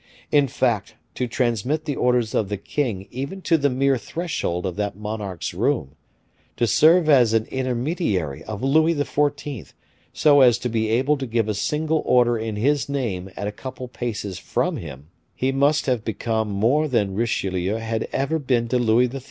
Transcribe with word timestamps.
In 0.31 0.47
fact, 0.47 0.95
to 1.13 1.27
transmit 1.27 1.85
the 1.85 1.95
orders 1.95 2.33
of 2.33 2.49
the 2.49 2.57
king 2.57 3.07
even 3.11 3.39
to 3.43 3.55
the 3.55 3.69
mere 3.69 3.99
threshold 3.99 4.65
of 4.65 4.75
that 4.77 4.95
monarch's 4.97 5.53
room, 5.53 5.91
to 6.57 6.65
serve 6.65 7.07
as 7.07 7.33
an 7.33 7.45
intermediary 7.51 8.43
of 8.45 8.63
Louis 8.63 8.95
XIV. 8.95 9.73
so 10.11 10.41
as 10.41 10.57
to 10.57 10.69
be 10.69 10.89
able 10.89 11.17
to 11.17 11.27
give 11.27 11.47
a 11.47 11.53
single 11.53 12.01
order 12.03 12.35
in 12.35 12.55
his 12.55 12.89
name 12.89 13.29
at 13.37 13.45
a 13.45 13.51
couple 13.51 13.87
paces 13.87 14.39
from 14.39 14.77
him, 14.77 15.09
he 15.35 15.51
must 15.51 15.85
have 15.85 16.03
become 16.03 16.49
more 16.49 16.87
than 16.87 17.13
Richelieu 17.13 17.75
had 17.75 18.07
ever 18.11 18.39
been 18.39 18.67
to 18.69 18.79
Louis 18.79 19.07
XIII. 19.07 19.19